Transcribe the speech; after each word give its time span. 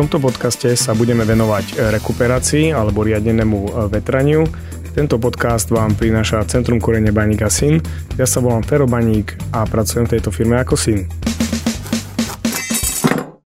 Tomto 0.00 0.16
podcaste 0.16 0.72
sa 0.80 0.96
budeme 0.96 1.28
venovať 1.28 1.92
rekuperácii 1.92 2.72
alebo 2.72 3.04
riadenému 3.04 3.84
vetraniu. 3.92 4.48
Tento 4.96 5.20
podcast 5.20 5.68
vám 5.68 5.92
prináša 5.92 6.40
Centrum 6.48 6.80
korene 6.80 7.12
Baníka 7.12 7.52
Syn. 7.52 7.84
Ja 8.16 8.24
sa 8.24 8.40
volám 8.40 8.64
Fero 8.64 8.88
Baník 8.88 9.36
a 9.52 9.68
pracujem 9.68 10.08
v 10.08 10.16
tejto 10.16 10.32
firme 10.32 10.56
ako 10.56 10.72
syn. 10.72 11.04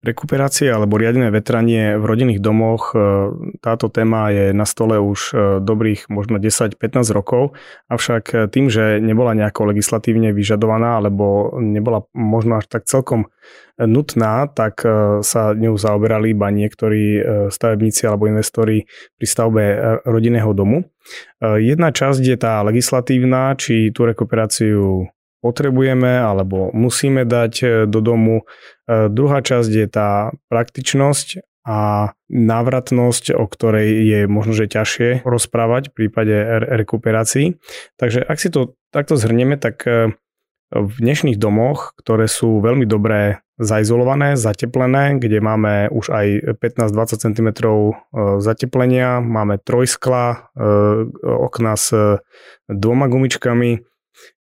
Rekuperácie 0.06 0.70
alebo 0.70 1.02
riadené 1.02 1.34
vetranie 1.34 1.98
v 1.98 2.06
rodinných 2.06 2.38
domoch, 2.38 2.93
e, 2.93 2.98
táto 3.57 3.89
téma 3.89 4.29
je 4.29 4.46
na 4.54 4.70
stole 4.70 5.02
už 5.02 5.20
e, 5.34 5.36
dobrých 5.66 6.14
možno 6.14 6.38
10-15 6.38 6.78
rokov, 7.10 7.57
avšak 7.89 8.54
tým, 8.54 8.70
že 8.70 9.02
nebola 9.02 9.34
nejako 9.34 9.74
legislatívne 9.74 10.29
vyžadovaná 10.29 11.02
alebo 11.02 11.57
nebola 11.57 12.06
možno 12.14 12.62
až 12.62 12.70
tak 12.70 12.86
celkom 12.86 13.34
nutná, 13.82 14.46
tak 14.46 14.86
e, 14.86 15.26
sa 15.26 15.57
ňou 15.57 15.74
zaoberali 15.74 16.37
iba 16.37 16.54
niektorí 16.54 17.26
stavebníci 17.50 18.06
alebo 18.06 18.29
investori 18.29 18.86
pri 19.18 19.26
stavbe 19.26 19.64
rodinného 20.06 20.54
domu. 20.54 20.86
Jedna 21.42 21.90
časť 21.90 22.21
je 22.21 22.37
tá 22.37 22.62
legislatívna, 22.62 23.57
či 23.57 23.90
tú 23.90 24.06
rekuperáciu 24.06 25.10
potrebujeme 25.46 26.21
alebo 26.21 26.74
musíme 26.74 27.28
dať 27.28 27.54
e, 27.62 27.66
do 27.86 28.00
domu. 28.02 28.43
E, 28.89 29.10
druhá 29.14 29.46
časť 29.46 29.71
je 29.71 29.88
tá 29.89 30.10
praktičnosť 30.50 31.46
a 31.66 32.14
návratnosť, 32.30 33.34
o 33.34 33.45
ktorej 33.50 33.90
je 34.06 34.20
možno, 34.30 34.54
že 34.54 34.70
ťažšie 34.70 35.26
rozprávať 35.26 35.90
v 35.90 35.94
prípade 35.98 36.36
rekuperácií. 36.78 37.58
Takže 37.98 38.22
ak 38.22 38.38
si 38.38 38.54
to 38.54 38.78
takto 38.94 39.18
zhrnieme, 39.18 39.58
tak 39.58 39.86
e, 39.86 40.14
v 40.74 40.96
dnešných 40.98 41.38
domoch, 41.38 41.94
ktoré 42.02 42.26
sú 42.26 42.58
veľmi 42.59 42.90
dobré 42.90 43.46
zaizolované, 43.56 44.36
zateplené, 44.36 45.16
kde 45.16 45.40
máme 45.40 45.88
už 45.88 46.12
aj 46.12 46.58
15-20 46.59 47.24
cm 47.24 47.50
zateplenia, 48.44 49.24
máme 49.24 49.56
trojskla, 49.64 50.52
okna 51.24 51.74
s 51.80 52.20
dvoma 52.68 53.08
gumičkami, 53.08 53.80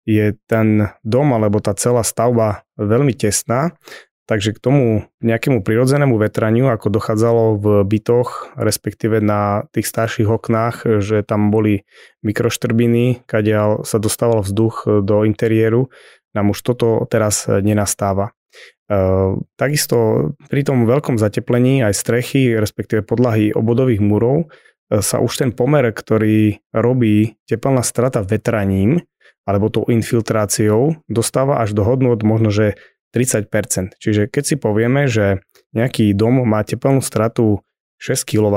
je 0.05 0.36
ten 0.48 0.92
dom 1.03 1.33
alebo 1.33 1.58
tá 1.58 1.72
celá 1.75 2.05
stavba 2.05 2.69
veľmi 2.77 3.17
tesná, 3.17 3.72
takže 4.25 4.56
k 4.56 4.62
tomu 4.62 4.84
nejakému 5.20 5.61
prirodzenému 5.61 6.17
vetraniu, 6.17 6.72
ako 6.72 6.89
dochádzalo 6.89 7.44
v 7.61 7.67
bytoch, 7.84 8.56
respektíve 8.56 9.20
na 9.20 9.69
tých 9.72 9.89
starších 9.89 10.28
oknách, 10.28 11.00
že 11.05 11.25
tam 11.25 11.52
boli 11.52 11.84
mikroštrbiny, 12.25 13.28
kadiaľ 13.28 13.84
sa 13.84 14.00
dostával 14.00 14.41
vzduch 14.41 15.05
do 15.05 15.28
interiéru, 15.28 15.92
nám 16.34 16.50
už 16.50 16.58
toto 16.67 17.05
teraz 17.06 17.47
nenastáva. 17.47 18.34
E, 18.84 18.97
takisto 19.56 20.30
pri 20.50 20.61
tom 20.67 20.84
veľkom 20.84 21.17
zateplení 21.17 21.80
aj 21.86 21.95
strechy, 21.95 22.52
respektíve 22.58 23.06
podlahy 23.06 23.55
obodových 23.55 24.02
múrov, 24.02 24.45
e, 24.45 24.47
sa 25.00 25.22
už 25.25 25.41
ten 25.41 25.50
pomer, 25.55 25.89
ktorý 25.95 26.61
robí 26.75 27.39
teplná 27.48 27.80
strata 27.80 28.20
vetraním, 28.20 29.05
alebo 29.44 29.68
tou 29.68 29.84
infiltráciou 29.88 30.96
dostáva 31.08 31.60
až 31.60 31.76
do 31.76 31.84
hodnot 31.84 32.24
možno, 32.24 32.48
že 32.48 32.80
30%. 33.14 33.94
Čiže 34.00 34.26
keď 34.26 34.42
si 34.42 34.56
povieme, 34.58 35.06
že 35.06 35.44
nejaký 35.76 36.10
dom 36.18 36.42
má 36.42 36.66
teplnú 36.66 36.98
stratu 36.98 37.62
6 38.02 38.26
kW, 38.26 38.56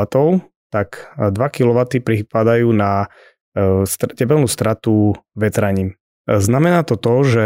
tak 0.74 1.14
2 1.16 1.32
kW 1.38 1.80
pripadajú 2.02 2.74
na 2.74 3.08
e, 3.54 3.86
teplnú 4.18 4.50
stratu 4.50 5.16
vetraním. 5.38 5.94
E, 6.26 6.42
znamená 6.42 6.82
to 6.84 6.98
to, 6.98 7.16
že 7.24 7.46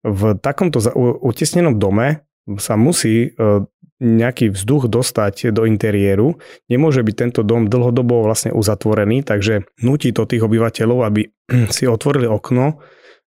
v 0.00 0.34
takomto 0.40 0.80
utesnenom 1.22 1.76
dome 1.76 2.24
sa 2.58 2.74
musí 2.74 3.30
e, 3.30 3.64
nejaký 4.00 4.56
vzduch 4.56 4.88
dostať 4.88 5.52
do 5.52 5.68
interiéru. 5.68 6.40
Nemôže 6.72 7.04
byť 7.04 7.14
tento 7.14 7.40
dom 7.44 7.68
dlhodobo 7.68 8.24
vlastne 8.24 8.50
uzatvorený, 8.50 9.22
takže 9.22 9.68
nutí 9.84 10.10
to 10.16 10.24
tých 10.24 10.40
obyvateľov, 10.40 10.98
aby 11.04 11.28
si 11.76 11.84
otvorili 11.84 12.26
okno, 12.26 12.80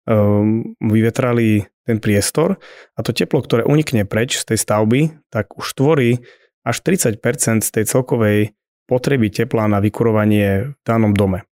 um, 0.08 0.74
vyvetrali 0.80 1.68
ten 1.82 1.98
priestor 1.98 2.56
a 2.94 3.00
to 3.02 3.10
teplo, 3.10 3.42
ktoré 3.42 3.66
unikne 3.66 4.06
preč 4.06 4.38
z 4.38 4.54
tej 4.54 4.58
stavby, 4.58 5.00
tak 5.28 5.58
už 5.58 5.66
tvorí 5.74 6.22
až 6.62 6.76
30% 6.80 7.18
z 7.62 7.70
tej 7.70 7.84
celkovej 7.90 8.54
potreby 8.86 9.34
tepla 9.34 9.66
na 9.66 9.82
vykurovanie 9.82 10.74
v 10.74 10.82
danom 10.86 11.10
dome. 11.10 11.42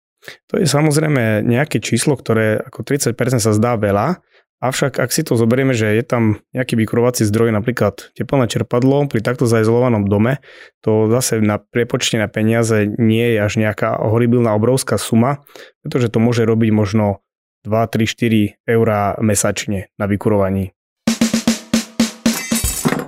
To 0.53 0.61
je 0.61 0.69
samozrejme 0.69 1.41
nejaké 1.41 1.81
číslo, 1.81 2.13
ktoré 2.13 2.61
ako 2.61 2.85
30% 2.85 3.17
sa 3.41 3.51
zdá 3.51 3.73
veľa, 3.75 4.21
Avšak 4.61 5.01
ak 5.01 5.09
si 5.09 5.25
to 5.25 5.33
zoberieme, 5.33 5.73
že 5.73 5.89
je 5.89 6.05
tam 6.05 6.37
nejaký 6.53 6.77
vykurovací 6.77 7.25
zdroj, 7.25 7.49
napríklad 7.49 8.13
teplné 8.13 8.45
čerpadlo 8.45 9.09
pri 9.09 9.25
takto 9.25 9.49
zaizolovanom 9.49 10.05
dome, 10.05 10.37
to 10.85 11.09
zase 11.09 11.41
na 11.41 11.57
prepočte 11.57 12.21
na 12.21 12.29
peniaze 12.29 12.85
nie 12.85 13.33
je 13.33 13.37
až 13.41 13.57
nejaká 13.57 13.97
horibilná 14.05 14.53
obrovská 14.53 15.01
suma, 15.01 15.41
pretože 15.81 16.13
to 16.13 16.21
môže 16.21 16.45
robiť 16.45 16.69
možno 16.69 17.25
2, 17.65 17.73
3, 17.73 18.05
4 18.05 18.69
eurá 18.69 19.17
mesačne 19.17 19.89
na 19.97 20.05
vykurovaní. 20.05 20.77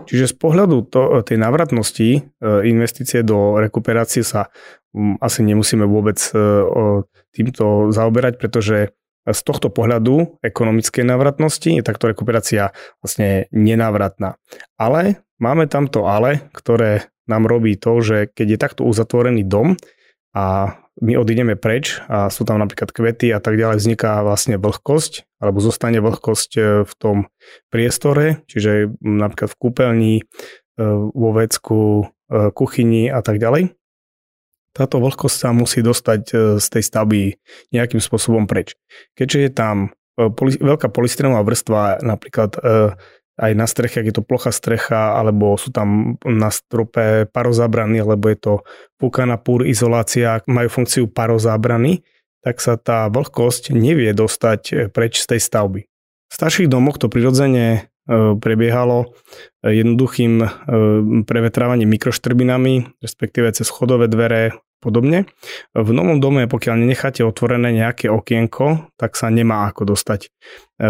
Čiže 0.09 0.33
z 0.33 0.35
pohľadu 0.41 0.89
to, 0.89 1.21
tej 1.21 1.37
návratnosti 1.37 2.09
e, 2.17 2.21
investície 2.65 3.21
do 3.21 3.61
rekuperácie 3.61 4.25
sa 4.25 4.49
asi 5.21 5.41
nemusíme 5.45 5.85
vôbec 5.85 6.17
e, 6.17 6.37
týmto 7.33 7.93
zaoberať, 7.93 8.37
pretože 8.37 8.93
z 9.23 9.41
tohto 9.47 9.71
pohľadu 9.71 10.43
ekonomickej 10.43 11.07
návratnosti 11.07 11.79
je 11.79 11.83
takto 11.83 12.11
rekuperácia 12.11 12.75
vlastne 12.99 13.47
nenávratná. 13.55 14.35
Ale 14.75 15.23
máme 15.39 15.71
tamto 15.71 16.05
ale, 16.07 16.51
ktoré 16.51 17.07
nám 17.27 17.47
robí 17.47 17.79
to, 17.79 18.03
že 18.03 18.17
keď 18.35 18.47
je 18.47 18.59
takto 18.59 18.81
uzatvorený 18.83 19.47
dom 19.47 19.79
a 20.35 20.75
my 21.01 21.17
odídeme 21.17 21.57
preč 21.57 21.97
a 22.05 22.29
sú 22.29 22.45
tam 22.45 22.61
napríklad 22.61 22.93
kvety 22.93 23.33
a 23.33 23.41
tak 23.41 23.57
ďalej, 23.57 23.81
vzniká 23.81 24.21
vlastne 24.21 24.61
vlhkosť 24.61 25.41
alebo 25.41 25.57
zostane 25.57 25.97
vlhkosť 26.03 26.51
e, 26.53 26.61
v 26.85 26.93
tom 27.01 27.17
priestore, 27.73 28.45
čiže 28.45 28.93
napríklad 29.01 29.49
v 29.49 29.57
kúpeľni, 29.57 30.15
e, 30.21 30.23
vo 31.09 31.29
vecku, 31.33 32.05
e, 32.29 32.53
kuchyni 32.53 33.09
a 33.09 33.25
tak 33.25 33.41
ďalej 33.41 33.73
táto 34.73 34.97
vlhkosť 34.97 35.37
sa 35.37 35.49
musí 35.53 35.85
dostať 35.85 36.21
e, 36.33 36.35
z 36.57 36.65
tej 36.67 36.83
stavby 36.83 37.21
nejakým 37.71 38.01
spôsobom 38.01 38.49
preč. 38.49 38.73
Keďže 39.13 39.39
je 39.39 39.51
tam 39.53 39.75
e, 40.17 40.33
poli, 40.33 40.57
veľká 40.57 40.89
polystrenová 40.89 41.45
vrstva, 41.45 42.01
napríklad 42.01 42.57
e, 42.57 42.59
aj 43.33 43.51
na 43.53 43.65
streche, 43.69 44.01
ak 44.01 44.09
je 44.09 44.15
to 44.17 44.25
plochá 44.25 44.49
strecha, 44.49 45.17
alebo 45.17 45.57
sú 45.57 45.69
tam 45.73 46.17
na 46.25 46.49
strope 46.49 47.29
parozábrany, 47.29 48.01
alebo 48.01 48.29
je 48.29 48.37
to 48.37 48.53
púkaná 48.97 49.37
púr 49.37 49.65
izolácia, 49.65 50.41
majú 50.49 50.69
funkciu 50.69 51.09
parozábrany, 51.09 52.05
tak 52.45 52.61
sa 52.61 52.77
tá 52.77 53.09
vlhkosť 53.09 53.73
nevie 53.73 54.13
dostať 54.13 54.93
preč 54.93 55.21
z 55.21 55.33
tej 55.33 55.41
stavby. 55.41 55.81
V 56.29 56.33
starších 56.33 56.69
domoch 56.69 57.01
to 57.01 57.09
prirodzene 57.09 57.89
prebiehalo 58.43 59.15
jednoduchým 59.63 60.43
prevetrávaním 61.23 61.87
mikroštrbinami, 61.95 62.99
respektíve 62.99 63.47
cez 63.55 63.71
chodové 63.71 64.11
dvere 64.11 64.59
podobne. 64.83 65.31
V 65.71 65.89
novom 65.95 66.19
dome, 66.19 66.51
pokiaľ 66.51 66.83
nenecháte 66.83 67.23
otvorené 67.23 67.71
nejaké 67.71 68.11
okienko, 68.11 68.91
tak 68.99 69.15
sa 69.15 69.31
nemá 69.31 69.71
ako 69.71 69.95
dostať 69.95 70.27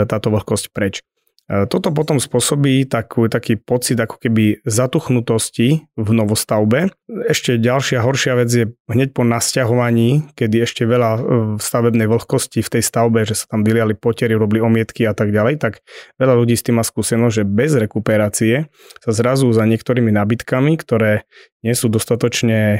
táto 0.09 0.33
vlhkosť 0.33 0.73
preč. 0.73 1.05
E, 1.51 1.67
toto 1.67 1.91
potom 1.91 2.23
spôsobí 2.23 2.87
takú, 2.87 3.27
taký 3.27 3.59
pocit 3.59 3.99
ako 3.99 4.15
keby 4.15 4.63
zatuchnutosti 4.63 5.91
v 5.91 6.09
novostavbe. 6.15 6.95
Ešte 7.27 7.59
ďalšia 7.59 7.99
horšia 7.99 8.33
vec 8.39 8.49
je 8.49 8.65
hneď 8.87 9.11
po 9.11 9.27
nasťahovaní, 9.27 10.33
kedy 10.39 10.63
ešte 10.63 10.87
veľa 10.87 11.11
e, 11.11 11.21
stavebnej 11.59 12.07
vlhkosti 12.07 12.63
v 12.63 12.71
tej 12.79 12.83
stavbe, 12.83 13.27
že 13.27 13.35
sa 13.35 13.51
tam 13.51 13.67
vyliali 13.67 13.91
potery, 13.91 14.39
robili 14.39 14.63
omietky 14.63 15.03
a 15.03 15.11
tak 15.11 15.35
ďalej, 15.35 15.59
tak 15.59 15.83
veľa 16.15 16.33
ľudí 16.39 16.55
s 16.55 16.63
tým 16.63 16.79
má 16.79 16.83
skúsenosť, 16.87 17.35
že 17.35 17.43
bez 17.43 17.75
rekuperácie 17.75 18.71
sa 19.03 19.11
zrazu 19.11 19.51
za 19.51 19.67
niektorými 19.67 20.15
nabytkami, 20.15 20.79
ktoré 20.79 21.27
nie 21.59 21.75
sú 21.75 21.91
dostatočne 21.91 22.59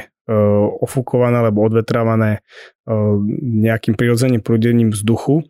ofúkované 0.80 1.36
alebo 1.44 1.64
odvetrávané 1.68 2.40
nejakým 3.40 3.92
prirodzeným 3.92 4.40
prúdením 4.40 4.88
vzduchu, 4.92 5.44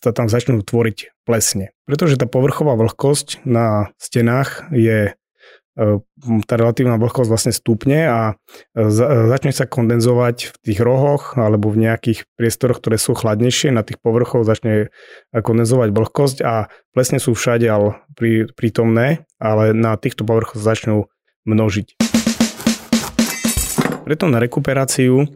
sa 0.00 0.16
tam 0.16 0.32
začnú 0.32 0.64
tvoriť 0.64 1.12
plesne. 1.28 1.76
Pretože 1.84 2.16
tá 2.16 2.24
povrchová 2.24 2.72
vlhkosť 2.80 3.44
na 3.44 3.92
stenách 4.00 4.72
je 4.72 5.12
e, 5.12 5.82
tá 6.48 6.54
relatívna 6.56 6.96
vlhkosť 6.96 7.28
vlastne 7.28 7.52
stupne 7.52 8.08
a 8.08 8.20
začne 8.72 9.52
sa 9.52 9.68
kondenzovať 9.68 10.36
v 10.50 10.56
tých 10.64 10.80
rohoch 10.80 11.36
alebo 11.36 11.68
v 11.68 11.84
nejakých 11.84 12.24
priestoroch, 12.40 12.80
ktoré 12.80 12.96
sú 12.96 13.12
chladnejšie, 13.12 13.76
na 13.76 13.84
tých 13.84 14.00
povrchoch 14.00 14.48
začne 14.48 14.88
kondenzovať 15.36 15.92
vlhkosť 15.92 16.38
a 16.48 16.72
plesne 16.96 17.20
sú 17.20 17.36
všade 17.36 17.68
prítomné, 18.56 19.28
ale 19.36 19.76
na 19.76 20.00
týchto 20.00 20.24
povrchoch 20.24 20.56
začnú 20.56 21.12
množiť. 21.44 22.29
Preto 24.10 24.26
na 24.26 24.42
rekuperáciu 24.42 25.30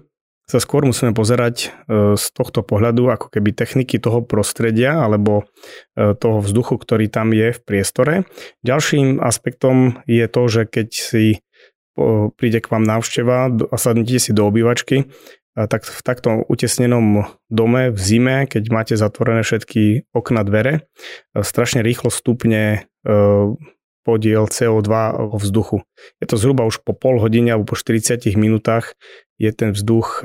sa 0.50 0.58
skôr 0.58 0.82
musíme 0.82 1.14
pozerať 1.14 1.70
e, 1.86 2.18
z 2.18 2.24
tohto 2.34 2.66
pohľadu 2.66 3.06
ako 3.06 3.30
keby 3.30 3.54
techniky 3.54 4.02
toho 4.02 4.26
prostredia 4.26 4.98
alebo 4.98 5.46
e, 5.94 6.18
toho 6.18 6.42
vzduchu, 6.42 6.82
ktorý 6.82 7.06
tam 7.06 7.30
je 7.30 7.54
v 7.54 7.60
priestore. 7.62 8.26
Ďalším 8.66 9.22
aspektom 9.22 10.02
je 10.10 10.26
to, 10.26 10.42
že 10.50 10.66
keď 10.66 10.88
si 10.90 11.24
príde 12.34 12.58
k 12.58 12.70
vám 12.74 12.82
návšteva 12.82 13.54
a 13.70 13.76
sadnete 13.78 14.18
si 14.18 14.34
do 14.34 14.50
obývačky, 14.50 15.06
tak 15.54 15.86
v 15.86 16.00
takto 16.02 16.42
utesnenom 16.50 17.30
dome 17.46 17.94
v 17.94 17.98
zime, 18.02 18.50
keď 18.50 18.62
máte 18.74 18.94
zatvorené 18.98 19.46
všetky 19.46 20.10
okna, 20.10 20.42
dvere, 20.42 20.90
strašne 21.38 21.86
rýchlo 21.86 22.10
stupne 22.10 22.90
podiel 24.04 24.44
CO2 24.46 24.92
vo 25.32 25.38
vzduchu. 25.40 25.80
Je 26.20 26.26
to 26.28 26.36
zhruba 26.36 26.68
už 26.68 26.84
po 26.84 26.92
pol 26.92 27.16
hodine 27.18 27.56
alebo 27.56 27.72
po 27.72 27.76
40 27.80 28.20
minútach 28.36 28.92
je 29.40 29.50
ten 29.50 29.72
vzduch 29.72 30.22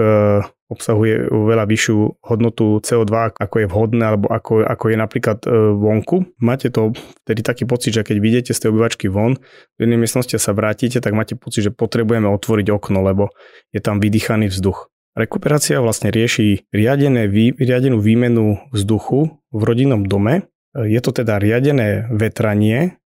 obsahuje 0.70 1.34
veľa 1.34 1.66
vyššiu 1.66 2.22
hodnotu 2.30 2.78
CO2, 2.86 3.42
ako 3.42 3.56
je 3.58 3.68
vhodné, 3.68 4.04
alebo 4.06 4.30
ako, 4.30 4.62
ako 4.62 4.86
je 4.94 4.98
napríklad 5.02 5.38
e, 5.44 5.50
vonku. 5.74 6.30
Máte 6.38 6.70
to 6.70 6.94
tedy 7.26 7.42
taký 7.42 7.66
pocit, 7.66 7.98
že 7.98 8.06
keď 8.06 8.18
vidíte 8.22 8.52
z 8.54 8.62
tej 8.62 8.70
obyvačky 8.70 9.10
von, 9.10 9.42
v 9.76 9.80
jednej 9.82 9.98
miestnosti 9.98 10.38
sa 10.38 10.54
vrátite, 10.54 11.02
tak 11.02 11.18
máte 11.18 11.34
pocit, 11.34 11.66
že 11.66 11.72
potrebujeme 11.74 12.30
otvoriť 12.30 12.70
okno, 12.70 13.02
lebo 13.02 13.34
je 13.74 13.82
tam 13.82 13.98
vydýchaný 13.98 14.54
vzduch. 14.54 14.94
Rekuperácia 15.18 15.82
vlastne 15.82 16.14
rieši 16.14 16.70
riadené, 16.70 17.26
riadenú 17.58 17.98
výmenu 17.98 18.62
vzduchu 18.70 19.42
v 19.50 19.62
rodinnom 19.66 20.06
dome. 20.06 20.46
E, 20.78 20.86
je 20.86 21.02
to 21.02 21.10
teda 21.10 21.42
riadené 21.42 22.06
vetranie 22.14 22.99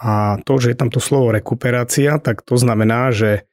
a 0.00 0.40
to, 0.48 0.56
že 0.56 0.72
je 0.72 0.76
tam 0.80 0.88
to 0.88 0.96
slovo 0.96 1.28
rekuperácia, 1.28 2.16
tak 2.16 2.40
to 2.40 2.56
znamená, 2.56 3.12
že 3.12 3.44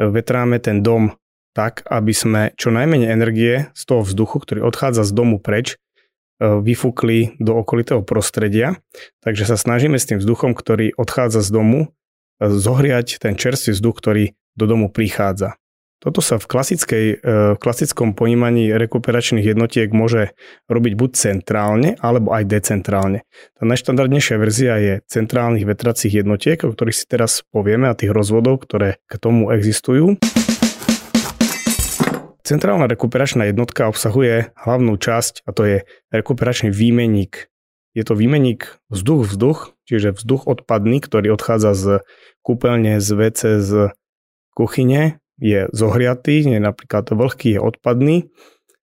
vetráme 0.00 0.56
ten 0.56 0.80
dom 0.80 1.20
tak, 1.52 1.84
aby 1.84 2.12
sme 2.16 2.42
čo 2.56 2.72
najmenej 2.72 3.12
energie 3.12 3.68
z 3.76 3.82
toho 3.84 4.00
vzduchu, 4.00 4.40
ktorý 4.40 4.60
odchádza 4.64 5.04
z 5.04 5.12
domu 5.12 5.36
preč, 5.36 5.76
e, 5.76 6.48
vyfúkli 6.48 7.36
do 7.36 7.60
okolitého 7.60 8.00
prostredia. 8.00 8.80
Takže 9.20 9.44
sa 9.44 9.60
snažíme 9.60 10.00
s 10.00 10.08
tým 10.08 10.16
vzduchom, 10.16 10.56
ktorý 10.56 10.96
odchádza 10.96 11.44
z 11.44 11.50
domu, 11.52 11.80
e, 12.40 12.48
zohriať 12.48 13.20
ten 13.20 13.36
čerstvý 13.36 13.76
vzduch, 13.76 13.96
ktorý 14.00 14.24
do 14.56 14.64
domu 14.64 14.88
prichádza. 14.88 15.60
Toto 16.02 16.18
sa 16.18 16.34
v, 16.42 16.50
klasickej, 16.50 17.06
e, 17.14 17.16
v 17.54 17.58
klasickom 17.62 18.18
ponímaní 18.18 18.74
rekuperačných 18.74 19.46
jednotiek 19.54 19.86
môže 19.94 20.34
robiť 20.66 20.98
buď 20.98 21.10
centrálne, 21.14 21.94
alebo 22.02 22.34
aj 22.34 22.42
decentrálne. 22.50 23.22
Tá 23.54 23.62
najštandardnejšia 23.62 24.34
verzia 24.34 24.74
je 24.82 24.94
centrálnych 25.06 25.62
vetracích 25.62 26.10
jednotiek, 26.10 26.58
o 26.66 26.74
ktorých 26.74 26.98
si 26.98 27.06
teraz 27.06 27.46
povieme 27.54 27.86
a 27.86 27.94
tých 27.94 28.10
rozvodov, 28.10 28.66
ktoré 28.66 28.98
k 29.06 29.14
tomu 29.22 29.54
existujú. 29.54 30.18
Centrálna 32.42 32.90
rekuperačná 32.90 33.46
jednotka 33.46 33.86
obsahuje 33.86 34.50
hlavnú 34.58 34.98
časť 34.98 35.46
a 35.46 35.54
to 35.54 35.62
je 35.62 35.76
rekuperačný 36.10 36.74
výmenník. 36.74 37.46
Je 37.94 38.02
to 38.02 38.18
výmenník 38.18 38.82
vzduch-vzduch, 38.90 39.78
čiže 39.86 40.18
vzduch 40.18 40.50
odpadný, 40.50 40.98
ktorý 40.98 41.30
odchádza 41.38 41.78
z 41.78 41.84
kúpeľne, 42.42 42.98
z 42.98 43.08
WC, 43.14 43.40
z 43.62 43.70
kuchyne, 44.58 45.21
je 45.42 45.66
zohriatý, 45.74 46.46
je 46.46 46.62
napríklad 46.62 47.10
vlhký, 47.10 47.58
je 47.58 47.60
odpadný, 47.60 48.30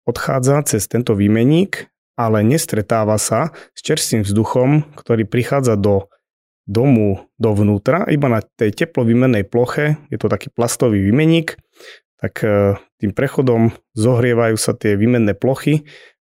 odchádza 0.10 0.66
cez 0.66 0.90
tento 0.90 1.14
výmenník, 1.14 1.86
ale 2.18 2.42
nestretáva 2.42 3.22
sa 3.22 3.54
s 3.78 3.86
čerstvým 3.86 4.26
vzduchom, 4.26 4.98
ktorý 4.98 5.30
prichádza 5.30 5.78
do 5.78 6.10
domu 6.66 7.30
dovnútra, 7.38 8.10
iba 8.10 8.30
na 8.30 8.42
tej 8.42 8.74
teplovýmennej 8.74 9.46
ploche, 9.46 10.02
je 10.10 10.18
to 10.18 10.30
taký 10.30 10.54
plastový 10.54 11.02
výmenník, 11.02 11.58
tak 12.22 12.46
e, 12.46 12.78
tým 13.02 13.16
prechodom 13.16 13.74
zohrievajú 13.98 14.54
sa 14.60 14.78
tie 14.78 14.94
výmenné 14.94 15.34
plochy 15.34 15.88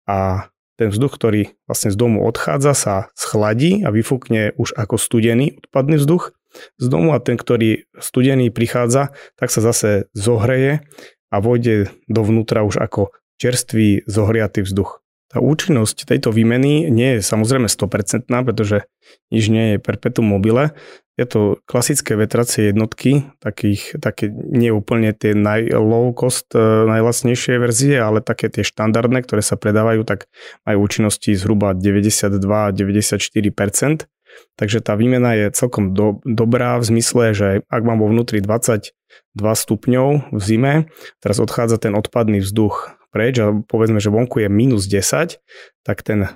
a 0.09 0.49
ten 0.81 0.89
vzduch, 0.89 1.13
ktorý 1.13 1.43
vlastne 1.69 1.93
z 1.93 1.97
domu 2.01 2.25
odchádza, 2.25 2.73
sa 2.73 2.95
schladí 3.13 3.85
a 3.85 3.93
vyfúkne 3.93 4.57
už 4.57 4.73
ako 4.81 4.97
studený 4.97 5.61
odpadný 5.61 6.01
vzduch 6.01 6.33
z 6.79 6.87
domu 6.87 7.15
a 7.15 7.23
ten, 7.23 7.39
ktorý 7.39 7.87
studený 7.99 8.51
prichádza, 8.51 9.15
tak 9.39 9.55
sa 9.55 9.63
zase 9.63 10.11
zohreje 10.13 10.83
a 11.31 11.39
vojde 11.39 11.95
dovnútra 12.11 12.67
už 12.67 12.83
ako 12.83 13.15
čerstvý 13.41 14.05
zohriatý 14.05 14.67
vzduch. 14.67 15.01
Tá 15.31 15.39
účinnosť 15.39 16.11
tejto 16.11 16.35
výmeny 16.35 16.91
nie 16.91 17.15
je 17.17 17.21
samozrejme 17.23 17.71
100%, 17.71 18.27
pretože 18.27 18.91
nič 19.31 19.47
nie 19.47 19.65
je 19.75 19.77
perpetuum 19.79 20.27
mobile. 20.27 20.75
Je 21.15 21.23
to 21.23 21.63
klasické 21.71 22.19
vetracie 22.19 22.75
jednotky, 22.75 23.31
takých, 23.39 23.95
také 24.03 24.35
nie 24.35 24.75
úplne 24.75 25.15
tie 25.15 25.39
naj, 25.39 25.71
low 25.71 26.11
cost, 26.19 26.51
e, 26.51 26.59
najlasnejšie 26.59 27.63
verzie, 27.63 28.03
ale 28.03 28.27
také 28.27 28.51
tie 28.51 28.67
štandardné, 28.67 29.23
ktoré 29.23 29.39
sa 29.39 29.55
predávajú, 29.55 30.03
tak 30.03 30.27
majú 30.67 30.83
účinnosti 30.83 31.39
zhruba 31.39 31.79
92-94%. 31.79 34.11
Takže 34.59 34.85
tá 34.85 34.95
výmena 34.97 35.33
je 35.37 35.47
celkom 35.53 35.97
do, 35.97 36.21
dobrá 36.23 36.77
v 36.79 36.85
zmysle, 36.97 37.25
že 37.33 37.49
ak 37.67 37.83
mám 37.83 38.03
vo 38.03 38.11
vnútri 38.13 38.45
22 38.45 38.93
stupňov 39.37 40.33
v 40.33 40.43
zime, 40.43 40.75
teraz 41.19 41.41
odchádza 41.41 41.81
ten 41.81 41.97
odpadný 41.97 42.45
vzduch 42.45 43.01
preč 43.11 43.43
a 43.43 43.51
povedzme, 43.51 43.99
že 43.99 44.13
vonku 44.13 44.43
je 44.43 44.49
minus 44.49 44.87
10, 44.87 45.43
tak 45.83 46.07
ten 46.07 46.21
e, 46.27 46.31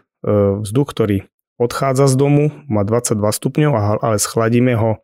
vzduch, 0.63 0.89
ktorý 0.91 1.19
odchádza 1.55 2.11
z 2.11 2.15
domu, 2.19 2.45
má 2.67 2.83
22 2.83 3.23
stupňov, 3.31 3.73
ale 4.03 4.17
schladíme 4.19 4.75
ho 4.75 4.99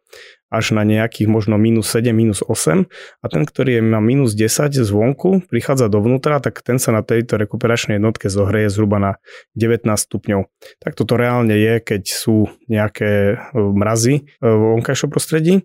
až 0.50 0.74
na 0.74 0.82
nejakých 0.82 1.30
možno 1.30 1.54
minus 1.56 1.94
7, 1.94 2.10
minus 2.10 2.42
8 2.42 2.90
a 3.22 3.26
ten, 3.30 3.42
ktorý 3.46 3.78
je 3.78 3.82
na 3.86 4.02
minus 4.02 4.34
10 4.34 4.74
zvonku, 4.74 5.46
prichádza 5.46 5.86
dovnútra, 5.86 6.42
tak 6.42 6.60
ten 6.66 6.82
sa 6.82 6.90
na 6.90 7.06
tejto 7.06 7.38
rekuperačnej 7.38 8.02
jednotke 8.02 8.26
zohreje 8.26 8.68
zhruba 8.68 8.98
na 8.98 9.12
19 9.54 9.86
stupňov. 9.86 10.50
Tak 10.82 10.98
toto 10.98 11.14
reálne 11.14 11.54
je, 11.54 11.78
keď 11.78 12.02
sú 12.10 12.50
nejaké 12.66 13.34
e, 13.34 13.56
mrazy 13.56 14.14
e, 14.20 14.22
vo 14.42 14.76
vonkajšom 14.76 15.08
prostredí. 15.08 15.64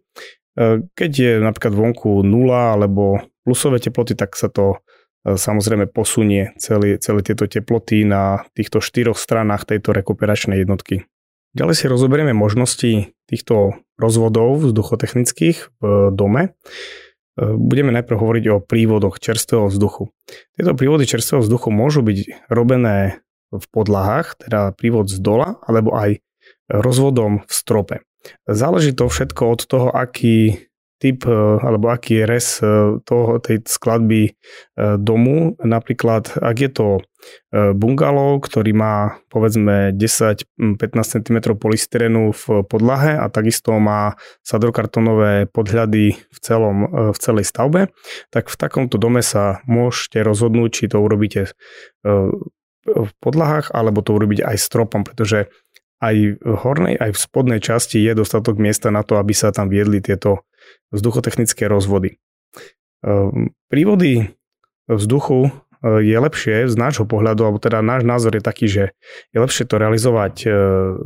Keď 0.96 1.12
je 1.12 1.32
napríklad 1.44 1.76
vonku 1.76 2.24
0 2.24 2.32
alebo 2.56 3.20
plusové 3.44 3.84
teploty, 3.84 4.16
tak 4.16 4.40
sa 4.40 4.48
to 4.48 4.80
samozrejme 5.26 5.90
posunie 5.90 6.54
celé, 6.62 7.02
celé 7.02 7.26
tieto 7.26 7.50
teploty 7.50 8.06
na 8.06 8.46
týchto 8.54 8.78
štyroch 8.78 9.18
stranách 9.18 9.66
tejto 9.66 9.92
rekuperačnej 9.92 10.62
jednotky. 10.62 11.10
Ďalej 11.56 11.76
si 11.80 11.86
rozoberieme 11.88 12.36
možnosti 12.36 13.16
týchto 13.32 13.80
rozvodov 13.96 14.60
vzduchotechnických 14.60 15.80
v 15.80 16.12
dome. 16.12 16.52
Budeme 17.40 17.96
najprv 17.96 18.16
hovoriť 18.20 18.46
o 18.52 18.64
prívodoch 18.64 19.24
čerstvého 19.24 19.72
vzduchu. 19.72 20.12
Tieto 20.60 20.76
prívody 20.76 21.08
čerstvého 21.08 21.40
vzduchu 21.40 21.72
môžu 21.72 22.04
byť 22.04 22.52
robené 22.52 23.24
v 23.56 23.66
podlahách, 23.72 24.44
teda 24.44 24.76
prívod 24.76 25.08
z 25.08 25.16
dola, 25.24 25.56
alebo 25.64 25.96
aj 25.96 26.20
rozvodom 26.68 27.48
v 27.48 27.52
strope. 27.52 27.96
Záleží 28.44 28.92
to 28.92 29.08
všetko 29.08 29.44
od 29.56 29.62
toho, 29.64 29.88
aký 29.96 30.68
typ 31.00 31.28
e, 31.28 31.32
alebo 31.60 31.92
aký 31.92 32.24
je 32.24 32.26
res 32.26 32.48
e, 32.64 32.66
toho, 33.04 33.40
tej 33.44 33.68
skladby 33.68 34.22
e, 34.28 34.32
domu. 34.98 35.60
Napríklad, 35.60 36.40
ak 36.40 36.58
je 36.60 36.72
to 36.72 36.88
bungalov, 37.50 38.46
ktorý 38.46 38.78
má 38.78 39.18
povedzme 39.34 39.90
10-15 39.98 40.46
cm 40.94 41.58
polystyrenu 41.58 42.30
v 42.30 42.62
podlahe 42.70 43.18
a 43.18 43.26
takisto 43.34 43.74
má 43.82 44.14
sadrokartonové 44.46 45.50
podhľady 45.50 46.22
v, 46.22 46.38
celom, 46.38 46.86
v 46.86 47.18
celej 47.18 47.50
stavbe, 47.50 47.90
tak 48.30 48.46
v 48.46 48.56
takomto 48.62 49.02
dome 49.02 49.26
sa 49.26 49.66
môžete 49.66 50.22
rozhodnúť, 50.22 50.70
či 50.70 50.86
to 50.86 51.02
urobíte 51.02 51.50
v 52.86 53.12
podlahách 53.18 53.74
alebo 53.74 54.06
to 54.06 54.14
urobiť 54.14 54.46
aj 54.46 54.58
stropom, 54.62 55.02
pretože 55.02 55.50
aj 56.06 56.16
v 56.38 56.56
hornej, 56.62 56.96
aj 57.00 57.16
v 57.16 57.22
spodnej 57.22 57.60
časti 57.64 58.04
je 58.04 58.14
dostatok 58.14 58.60
miesta 58.62 58.94
na 58.94 59.02
to, 59.02 59.18
aby 59.18 59.32
sa 59.32 59.50
tam 59.56 59.72
viedli 59.72 60.04
tieto 60.04 60.46
vzduchotechnické 60.92 61.68
rozvody. 61.68 62.18
Ehm, 63.06 63.54
prívody 63.70 64.34
vzduchu 64.90 65.50
e, 65.50 65.50
je 66.02 66.18
lepšie 66.18 66.66
z 66.66 66.76
nášho 66.78 67.06
pohľadu, 67.06 67.46
alebo 67.46 67.62
teda 67.62 67.86
náš 67.86 68.02
názor 68.02 68.34
je 68.34 68.44
taký, 68.44 68.66
že 68.66 68.84
je 69.30 69.38
lepšie 69.38 69.70
to 69.70 69.78
realizovať 69.78 70.36
e, 70.46 70.50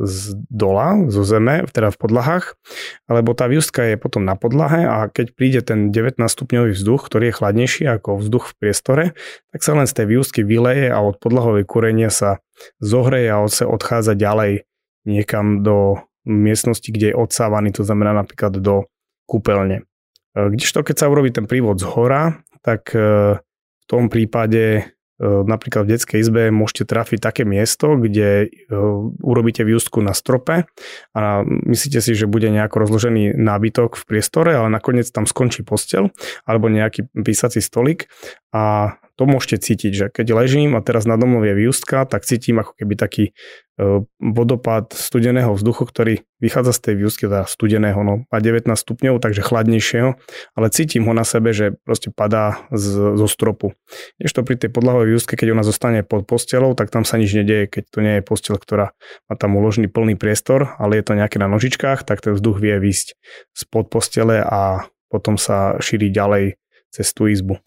z 0.08 0.16
dola, 0.48 1.08
zo 1.12 1.20
zeme, 1.28 1.68
teda 1.68 1.92
v 1.92 2.00
podlahách, 2.00 2.56
alebo 3.04 3.36
tá 3.36 3.52
výustka 3.52 3.84
je 3.84 3.96
potom 4.00 4.24
na 4.24 4.32
podlahe 4.32 4.88
a 4.88 5.12
keď 5.12 5.26
príde 5.36 5.60
ten 5.60 5.92
19 5.92 6.16
stupňový 6.24 6.72
vzduch, 6.72 7.04
ktorý 7.08 7.28
je 7.28 7.36
chladnejší 7.36 7.84
ako 7.88 8.20
vzduch 8.20 8.44
v 8.52 8.56
priestore, 8.56 9.04
tak 9.52 9.60
sa 9.60 9.76
len 9.76 9.84
z 9.84 10.00
tej 10.00 10.06
výustky 10.16 10.40
vyleje 10.40 10.88
a 10.88 11.04
od 11.04 11.20
podlahovej 11.20 11.68
kúrenia 11.68 12.08
sa 12.08 12.40
zohreje 12.80 13.28
a 13.28 13.44
sa 13.52 13.68
odchádza 13.68 14.16
ďalej 14.16 14.64
niekam 15.04 15.64
do 15.64 16.00
miestnosti, 16.28 16.88
kde 16.92 17.12
je 17.12 17.16
odsávaný, 17.16 17.72
to 17.72 17.84
znamená 17.84 18.12
napríklad 18.12 18.60
do 18.60 18.88
kúpeľne. 19.30 19.86
E, 20.34 20.40
kdežto 20.50 20.82
keď 20.82 21.06
sa 21.06 21.10
urobí 21.10 21.30
ten 21.30 21.46
prívod 21.46 21.78
z 21.78 21.86
hora, 21.86 22.42
tak 22.66 22.90
e, 22.90 23.38
v 23.38 23.84
tom 23.86 24.10
prípade 24.10 24.64
e, 24.78 24.82
napríklad 25.22 25.86
v 25.86 25.94
detskej 25.94 26.18
izbe 26.18 26.50
môžete 26.50 26.90
trafiť 26.90 27.18
také 27.22 27.42
miesto, 27.46 27.94
kde 27.94 28.50
urobíte 29.22 29.62
výustku 29.62 30.02
na 30.02 30.10
strope 30.10 30.66
a 31.14 31.22
myslíte 31.46 32.02
si, 32.02 32.12
že 32.18 32.26
bude 32.26 32.50
nejako 32.50 32.82
rozložený 32.82 33.38
nábytok 33.38 33.94
v 33.94 34.04
priestore, 34.10 34.58
ale 34.58 34.66
nakoniec 34.66 35.06
tam 35.14 35.30
skončí 35.30 35.62
postel 35.62 36.10
alebo 36.42 36.66
nejaký 36.66 37.06
písací 37.14 37.62
stolik 37.62 38.10
a 38.50 38.98
to 39.20 39.28
môžete 39.28 39.68
cítiť, 39.68 39.92
že 39.92 40.06
keď 40.08 40.32
ležím 40.32 40.72
a 40.72 40.80
teraz 40.80 41.04
na 41.04 41.20
domov 41.20 41.44
je 41.44 41.52
výustka, 41.52 42.08
tak 42.08 42.24
cítim 42.24 42.56
ako 42.56 42.72
keby 42.72 42.96
taký 42.96 43.24
e, 43.76 44.00
vodopád 44.16 44.96
studeného 44.96 45.52
vzduchu, 45.52 45.84
ktorý 45.84 46.24
vychádza 46.40 46.72
z 46.72 46.80
tej 46.80 46.94
výustky, 47.04 47.28
teda 47.28 47.44
studeného, 47.44 48.00
no 48.00 48.24
má 48.32 48.38
19 48.40 48.64
stupňov, 48.72 49.20
takže 49.20 49.44
chladnejšieho, 49.44 50.16
ale 50.56 50.66
cítim 50.72 51.04
ho 51.04 51.12
na 51.12 51.28
sebe, 51.28 51.52
že 51.52 51.76
proste 51.84 52.08
padá 52.08 52.64
z, 52.72 53.20
zo 53.20 53.28
stropu. 53.28 53.76
Ešte 54.16 54.40
pri 54.40 54.56
tej 54.56 54.72
podlahovej 54.72 55.12
výustke, 55.12 55.36
keď 55.36 55.52
ona 55.52 55.68
zostane 55.68 56.00
pod 56.00 56.24
postelou, 56.24 56.72
tak 56.72 56.88
tam 56.88 57.04
sa 57.04 57.20
nič 57.20 57.36
nedieje, 57.36 57.68
keď 57.68 57.84
to 57.92 57.98
nie 58.00 58.14
je 58.16 58.22
postel, 58.24 58.56
ktorá 58.56 58.96
má 59.28 59.36
tam 59.36 59.52
uložený 59.52 59.92
plný 59.92 60.16
priestor, 60.16 60.80
ale 60.80 60.96
je 60.96 61.04
to 61.04 61.12
nejaké 61.12 61.36
na 61.36 61.52
nožičkách, 61.52 62.08
tak 62.08 62.24
ten 62.24 62.32
vzduch 62.32 62.56
vie 62.56 62.80
výsť 62.80 63.20
spod 63.52 63.92
postele 63.92 64.40
a 64.40 64.88
potom 65.12 65.36
sa 65.36 65.76
šíri 65.76 66.08
ďalej 66.08 66.56
cez 66.88 67.12
tú 67.12 67.28
izbu. 67.28 67.60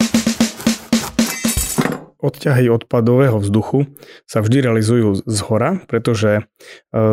Odťahy 2.24 2.72
odpadového 2.72 3.36
vzduchu 3.36 3.84
sa 4.24 4.40
vždy 4.40 4.64
realizujú 4.64 5.20
z 5.28 5.38
hora, 5.44 5.84
pretože 5.84 6.40
e, 6.40 6.42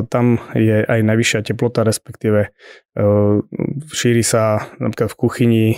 tam 0.07 0.39
je 0.55 0.87
aj 0.87 0.99
najvyššia 1.03 1.51
teplota, 1.51 1.83
respektíve 1.83 2.47
e, 2.47 2.49
šíri 3.91 4.23
sa 4.23 4.71
napríklad 4.79 5.11
v 5.11 5.19
kuchyni 5.19 5.65
e, 5.75 5.77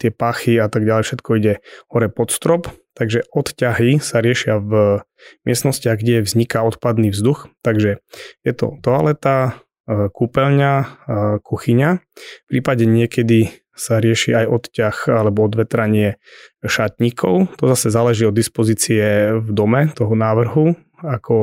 tie 0.00 0.08
pachy 0.08 0.56
a 0.56 0.72
tak 0.72 0.88
ďalej, 0.88 1.12
všetko 1.12 1.30
ide 1.36 1.60
hore 1.92 2.08
pod 2.08 2.32
strop, 2.32 2.72
takže 2.96 3.28
odťahy 3.28 4.00
sa 4.00 4.24
riešia 4.24 4.56
v 4.56 5.04
miestnostiach, 5.44 6.00
kde 6.00 6.24
vzniká 6.24 6.64
odpadný 6.64 7.12
vzduch, 7.12 7.52
takže 7.60 8.00
je 8.48 8.52
to 8.56 8.80
toaleta, 8.80 9.60
kúpeľňa, 9.90 10.72
kuchyňa. 11.42 11.90
V 11.98 12.46
prípade 12.46 12.86
niekedy 12.86 13.50
sa 13.80 13.96
rieši 13.96 14.36
aj 14.36 14.46
odťah 14.46 14.96
alebo 15.08 15.48
odvetranie 15.48 16.20
šatníkov. 16.60 17.56
To 17.56 17.64
zase 17.72 17.88
záleží 17.88 18.28
od 18.28 18.36
dispozície 18.36 19.32
v 19.40 19.48
dome 19.48 19.88
toho 19.96 20.12
návrhu, 20.12 20.76
ako, 21.00 21.36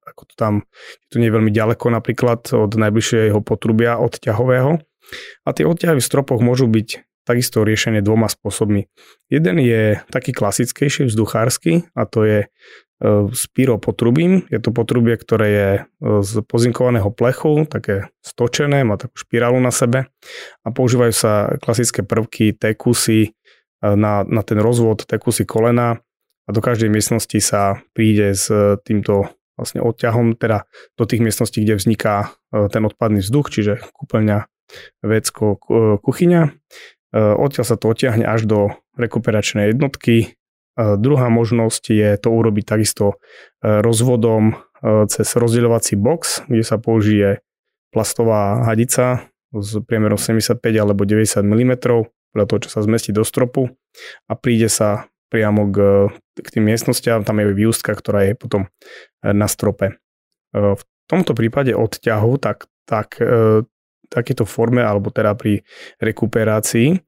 ako 0.00 0.22
to 0.24 0.34
tam, 0.40 0.54
to 1.12 1.20
nie 1.20 1.28
veľmi 1.28 1.52
ďaleko 1.52 1.92
napríklad 1.92 2.48
od 2.56 2.72
najbližšieho 2.72 3.44
potrubia 3.44 4.00
odťahového. 4.00 4.80
A 5.44 5.48
tie 5.52 5.68
odťahy 5.68 6.00
v 6.00 6.08
stropoch 6.08 6.40
môžu 6.40 6.66
byť 6.66 7.04
takisto 7.26 7.66
riešené 7.66 8.06
dvoma 8.06 8.30
spôsobmi. 8.30 8.86
Jeden 9.28 9.58
je 9.58 9.98
taký 10.14 10.30
klasickejší 10.30 11.10
vzduchársky 11.10 11.90
a 11.98 12.06
to 12.06 12.22
je 12.22 12.40
E, 12.96 13.28
s 13.28 13.44
pyropotrubím. 13.52 14.48
Je 14.48 14.56
to 14.56 14.72
potrubie, 14.72 15.20
ktoré 15.20 15.48
je 15.52 15.70
e, 15.76 15.80
z 16.24 16.40
pozinkovaného 16.48 17.12
plechu, 17.12 17.68
také 17.68 18.08
stočené, 18.24 18.88
má 18.88 18.96
takú 18.96 19.20
špirálu 19.20 19.60
na 19.60 19.68
sebe 19.68 20.08
a 20.64 20.68
používajú 20.72 21.12
sa 21.12 21.32
klasické 21.60 22.00
prvky, 22.00 22.56
tekusy 22.56 23.20
e, 23.20 23.30
na, 23.84 24.24
na 24.24 24.40
ten 24.40 24.56
rozvod, 24.56 25.04
tekusy 25.04 25.44
kolena 25.44 26.00
a 26.48 26.50
do 26.56 26.64
každej 26.64 26.88
miestnosti 26.88 27.36
sa 27.44 27.84
príde 27.92 28.32
s 28.32 28.48
týmto 28.88 29.28
vlastne 29.60 29.84
odťahom, 29.84 30.40
teda 30.40 30.64
do 30.96 31.04
tých 31.04 31.20
miestností, 31.20 31.64
kde 31.64 31.80
vzniká 31.80 32.36
ten 32.52 32.84
odpadný 32.84 33.24
vzduch, 33.24 33.48
čiže 33.48 33.80
kúpeľňa, 33.92 34.44
vecko, 35.00 35.56
kuchyňa. 35.96 36.42
Odtiaľ 37.16 37.64
sa 37.64 37.80
to 37.80 37.88
odtiahne 37.88 38.28
až 38.28 38.44
do 38.44 38.76
rekuperačnej 39.00 39.72
jednotky, 39.72 40.36
Druhá 40.76 41.32
možnosť 41.32 41.82
je 41.88 42.10
to 42.20 42.28
urobiť 42.28 42.64
takisto 42.68 43.16
e, 43.64 43.80
rozvodom 43.80 44.52
e, 44.52 44.54
cez 45.08 45.24
rozdeľovací 45.32 45.96
box, 45.96 46.44
kde 46.52 46.60
sa 46.60 46.76
použije 46.76 47.40
plastová 47.96 48.60
hadica 48.68 49.24
s 49.56 49.80
priemerom 49.88 50.20
75 50.20 50.60
alebo 50.76 51.08
90 51.08 51.40
mm, 51.40 51.72
podľa 51.80 52.44
toho, 52.44 52.60
čo 52.60 52.70
sa 52.76 52.84
zmestí 52.84 53.08
do 53.08 53.24
stropu 53.24 53.72
a 54.28 54.36
príde 54.36 54.68
sa 54.68 55.08
priamo 55.32 55.72
k, 55.72 55.76
k 56.44 56.48
tým 56.60 56.68
miestnostiam, 56.68 57.24
tam 57.24 57.40
je 57.40 57.56
výustka, 57.56 57.96
ktorá 57.96 58.28
je 58.28 58.36
potom 58.36 58.68
e, 58.68 59.32
na 59.32 59.48
strope. 59.48 59.96
V 60.52 60.82
tomto 61.08 61.36
prípade 61.36 61.76
odťahu, 61.76 62.32
tak, 62.40 62.64
tak 62.88 63.20
takéto 64.08 64.48
forme, 64.48 64.80
alebo 64.80 65.12
teda 65.12 65.36
pri 65.36 65.68
rekuperácii, 66.00 66.96
E, 66.96 67.05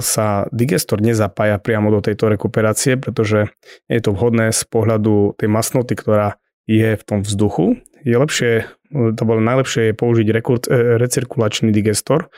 sa 0.00 0.46
digestor 0.50 1.00
nezapája 1.02 1.60
priamo 1.60 1.92
do 1.92 2.00
tejto 2.00 2.32
rekuperácie, 2.32 2.96
pretože 2.96 3.50
je 3.90 4.00
to 4.00 4.12
vhodné 4.12 4.50
z 4.52 4.62
pohľadu 4.68 5.36
tej 5.36 5.48
masnoty, 5.50 5.94
ktorá 5.94 6.40
je 6.66 6.98
v 6.98 7.02
tom 7.06 7.22
vzduchu. 7.22 7.78
Je 8.02 8.16
lepšie, 8.18 8.66
to 8.90 9.22
bolo 9.22 9.42
najlepšie 9.42 9.90
je 9.90 9.94
použiť 9.94 10.26
rekur, 10.34 10.58
e, 10.66 10.98
recirkulačný 10.98 11.70
digestor 11.70 12.30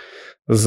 s 0.48 0.64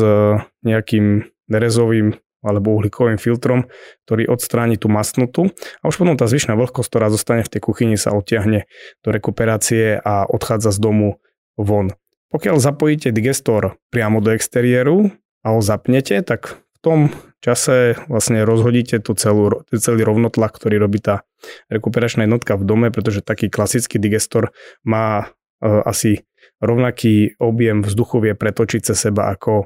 nejakým 0.61 1.25
nerezovým 1.49 2.17
alebo 2.41 2.73
uhlíkovým 2.73 3.21
filtrom, 3.21 3.69
ktorý 4.05 4.25
odstráni 4.33 4.77
tú 4.77 4.89
masnotu 4.89 5.53
a 5.81 5.93
už 5.93 6.01
potom 6.01 6.17
tá 6.17 6.25
zvyšná 6.25 6.57
vlhkosť, 6.57 6.89
ktorá 6.89 7.07
zostane 7.13 7.45
v 7.45 7.53
tej 7.53 7.61
kuchyni, 7.61 7.95
sa 8.01 8.17
odtiahne 8.17 8.65
do 9.05 9.09
rekuperácie 9.13 10.01
a 10.01 10.25
odchádza 10.25 10.73
z 10.73 10.79
domu 10.81 11.21
von. 11.53 11.93
Pokiaľ 12.33 12.57
zapojíte 12.57 13.13
digestor 13.13 13.77
priamo 13.93 14.23
do 14.23 14.33
exteriéru, 14.33 15.13
a 15.41 15.47
ho 15.53 15.59
zapnete, 15.61 16.21
tak 16.21 16.61
v 16.61 16.77
tom 16.81 16.99
čase 17.41 17.97
vlastne 18.05 18.45
rozhodíte 18.45 19.01
tú 19.01 19.17
celú, 19.17 19.65
celý 19.73 20.05
rovnotlak, 20.05 20.53
ktorý 20.53 20.77
robí 20.77 21.01
tá 21.01 21.25
rekuperačná 21.73 22.29
jednotka 22.29 22.53
v 22.57 22.65
dome, 22.65 22.87
pretože 22.93 23.25
taký 23.25 23.49
klasický 23.49 23.97
digestor 23.97 24.53
má 24.85 25.33
e, 25.61 25.65
asi 25.65 26.21
rovnaký 26.61 27.41
objem 27.41 27.81
vzduchu 27.81 28.21
vie 28.21 28.33
pretočiť 28.37 28.93
cez 28.93 28.97
seba 29.09 29.33
ako 29.33 29.65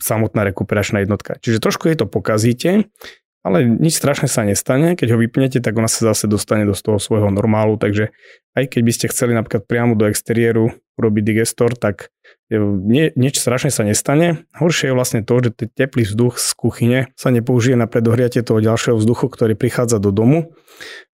samotná 0.00 0.48
rekuperačná 0.48 1.04
jednotka. 1.04 1.36
Čiže 1.36 1.60
trošku 1.60 1.92
je 1.92 2.00
to 2.00 2.06
pokazíte, 2.08 2.88
ale 3.40 3.64
nič 3.64 3.96
strašné 3.96 4.28
sa 4.28 4.44
nestane, 4.44 4.92
keď 4.96 5.16
ho 5.16 5.18
vypnete, 5.18 5.64
tak 5.64 5.72
ona 5.72 5.88
sa 5.88 6.12
zase 6.12 6.28
dostane 6.28 6.68
do 6.68 6.76
toho 6.76 7.00
svojho 7.00 7.32
normálu, 7.32 7.80
takže 7.80 8.12
aj 8.52 8.76
keď 8.76 8.82
by 8.84 8.92
ste 8.92 9.06
chceli 9.08 9.32
napríklad 9.32 9.64
priamo 9.64 9.96
do 9.96 10.04
exteriéru 10.04 10.76
urobiť 11.00 11.22
digestor, 11.24 11.72
tak 11.72 12.12
nie, 12.52 13.08
nič 13.16 13.40
strašne 13.40 13.72
sa 13.72 13.86
nestane. 13.86 14.44
Horšie 14.58 14.92
je 14.92 14.96
vlastne 14.98 15.20
to, 15.24 15.40
že 15.40 15.50
ten 15.56 15.68
teplý 15.72 16.04
vzduch 16.04 16.36
z 16.36 16.50
kuchyne 16.52 17.00
sa 17.16 17.32
nepoužije 17.32 17.78
na 17.78 17.88
predohriatie 17.88 18.44
toho 18.44 18.60
ďalšieho 18.60 19.00
vzduchu, 19.00 19.32
ktorý 19.32 19.56
prichádza 19.56 19.96
do 19.96 20.12
domu, 20.12 20.52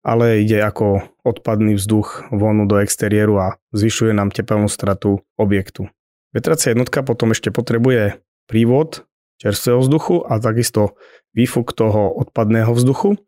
ale 0.05 0.45
ide 0.45 0.63
ako 0.63 1.03
odpadný 1.27 1.75
vzduch 1.75 2.31
vonu 2.31 2.63
do 2.63 2.79
exteriéru 2.79 3.35
a 3.41 3.47
zvyšuje 3.75 4.15
nám 4.15 4.31
tepelnú 4.31 4.71
stratu 4.71 5.27
objektu. 5.35 5.91
Vetracia 6.31 6.71
jednotka 6.71 7.03
potom 7.03 7.35
ešte 7.35 7.51
potrebuje 7.51 8.23
prívod 8.47 9.03
čerstvého 9.43 9.83
vzduchu 9.83 10.23
a 10.23 10.39
takisto 10.39 10.95
výfuk 11.35 11.73
toho 11.73 12.13
odpadného 12.13 12.71
vzduchu. 12.71 13.19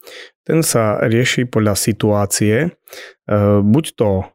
Ten 0.46 0.62
sa 0.62 1.02
rieši 1.02 1.50
podľa 1.50 1.74
situácie. 1.76 2.56
E, 2.64 2.70
buď 3.66 3.86
to 3.98 4.10
e, 4.22 4.26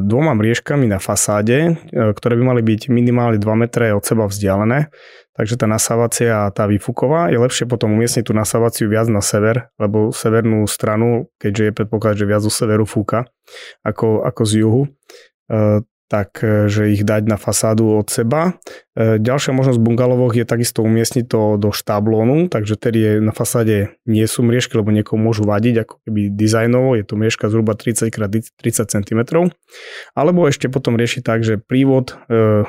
dvoma 0.00 0.32
mriežkami 0.32 0.88
na 0.88 0.96
fasáde, 0.96 1.76
e, 1.92 2.12
ktoré 2.16 2.34
by 2.40 2.44
mali 2.56 2.62
byť 2.64 2.88
minimálne 2.88 3.36
2 3.36 3.62
metre 3.62 3.92
od 3.92 4.00
seba 4.00 4.24
vzdialené, 4.24 4.88
takže 5.36 5.60
tá 5.60 5.68
nasávacia 5.68 6.48
a 6.48 6.50
tá 6.50 6.64
výfuková 6.64 7.28
je 7.28 7.36
lepšie 7.36 7.68
potom 7.68 7.92
umiestniť 7.94 8.24
tú 8.24 8.32
nasávaciu 8.32 8.88
viac 8.88 9.12
na 9.12 9.20
sever, 9.20 9.68
lebo 9.76 10.08
severnú 10.08 10.64
stranu, 10.64 11.28
keďže 11.36 11.62
je 11.68 11.76
predpoklad, 11.76 12.16
že 12.16 12.24
viac 12.24 12.40
zo 12.40 12.50
severu 12.50 12.88
fúka 12.88 13.28
ako, 13.84 14.24
ako 14.24 14.42
z 14.48 14.52
juhu, 14.64 14.82
tak 16.08 16.40
e, 16.40 16.66
ich 16.88 17.04
dať 17.04 17.28
na 17.28 17.36
fasádu 17.36 18.00
od 18.00 18.08
seba. 18.08 18.56
E, 18.96 19.20
ďalšia 19.20 19.52
možnosť 19.52 19.76
v 19.76 19.86
bungalovoch 19.92 20.32
je 20.32 20.48
takisto 20.48 20.80
umiestniť 20.80 21.24
to 21.28 21.60
do 21.60 21.68
štablónu, 21.68 22.48
takže 22.48 22.80
tedy 22.80 23.20
na 23.20 23.36
fasáde 23.36 23.92
nie 24.08 24.24
sú 24.24 24.40
mriežky, 24.40 24.80
lebo 24.80 24.88
niekomu 24.88 25.20
môžu 25.20 25.44
vadiť 25.44 25.84
ako 25.84 25.94
keby 26.08 26.32
dizajnovo, 26.32 26.96
je 26.96 27.04
to 27.04 27.14
mriežka 27.20 27.52
zhruba 27.52 27.76
30 27.76 28.08
x 28.08 28.16
30 28.56 28.88
cm. 28.88 29.20
Alebo 30.16 30.48
ešte 30.48 30.72
potom 30.72 30.96
riešiť 30.96 31.22
tak, 31.22 31.44
že 31.44 31.60
prívod 31.60 32.16
e, 32.32 32.64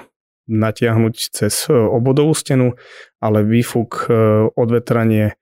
natiahnuť 0.49 1.15
cez 1.31 1.69
obodovú 1.69 2.33
stenu, 2.33 2.73
ale 3.21 3.45
výfuk, 3.45 4.09
odvetranie 4.57 5.37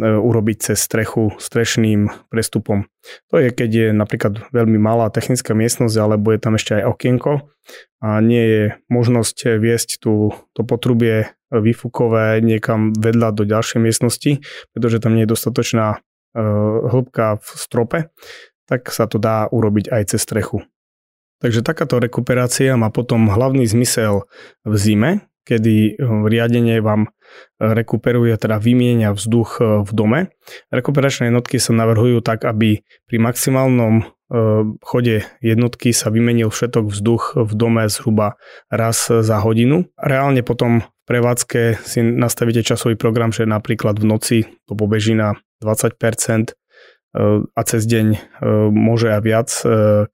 urobiť 0.00 0.72
cez 0.72 0.78
strechu 0.80 1.36
strešným 1.36 2.08
prestupom. 2.32 2.88
To 3.28 3.36
je, 3.36 3.52
keď 3.52 3.70
je 3.70 3.88
napríklad 3.92 4.48
veľmi 4.48 4.80
malá 4.80 5.12
technická 5.12 5.52
miestnosť, 5.52 5.96
alebo 6.00 6.32
je 6.32 6.40
tam 6.40 6.56
ešte 6.56 6.80
aj 6.80 6.88
okienko 6.96 7.32
a 8.00 8.08
nie 8.24 8.44
je 8.44 8.62
možnosť 8.88 9.60
viesť 9.60 10.00
tú, 10.00 10.32
to 10.56 10.64
potrubie 10.64 11.36
výfukové 11.52 12.40
niekam 12.40 12.96
vedľa 12.96 13.36
do 13.36 13.44
ďalšej 13.44 13.80
miestnosti, 13.84 14.40
pretože 14.72 15.04
tam 15.04 15.12
nie 15.12 15.28
je 15.28 15.32
dostatočná 15.36 15.86
e, 15.92 15.98
hĺbka 16.88 17.36
v 17.44 17.48
strope, 17.52 17.98
tak 18.64 18.88
sa 18.88 19.04
to 19.04 19.20
dá 19.20 19.52
urobiť 19.52 19.92
aj 19.92 20.16
cez 20.16 20.24
strechu. 20.24 20.64
Takže 21.42 21.66
takáto 21.66 21.98
rekuperácia 21.98 22.78
má 22.78 22.88
potom 22.88 23.26
hlavný 23.26 23.66
zmysel 23.66 24.30
v 24.62 24.74
zime, 24.78 25.26
kedy 25.42 25.76
eh, 25.94 26.02
riadenie 26.02 26.78
vám 26.80 27.08
eh, 27.08 27.72
rekuperuje, 27.74 28.34
teda 28.38 28.58
vymienia 28.58 29.14
vzduch 29.14 29.50
eh, 29.58 29.64
v 29.82 29.90
dome. 29.92 30.20
Rekuperačné 30.70 31.30
jednotky 31.30 31.58
sa 31.58 31.74
navrhujú 31.74 32.22
tak, 32.24 32.46
aby 32.46 32.82
pri 33.06 33.18
maximálnom 33.20 34.06
chode 34.80 35.28
jednotky 35.44 35.92
sa 35.92 36.08
vymenil 36.08 36.48
všetok 36.48 36.88
vzduch 36.88 37.36
v 37.36 37.52
dome 37.52 37.84
zhruba 37.92 38.40
raz 38.72 39.12
za 39.12 39.36
hodinu. 39.44 39.92
Reálne 40.00 40.40
potom 40.40 40.80
v 40.80 41.04
prevádzke 41.04 41.84
si 41.84 42.00
nastavíte 42.00 42.64
časový 42.64 42.96
program, 42.96 43.28
že 43.28 43.44
napríklad 43.44 44.00
v 44.00 44.08
noci 44.08 44.38
to 44.64 44.72
pobeží 44.72 45.12
na 45.12 45.36
20%, 45.60 46.56
a 47.12 47.60
cez 47.68 47.84
deň 47.84 48.40
môže 48.72 49.12
aj 49.12 49.20
viac. 49.20 49.48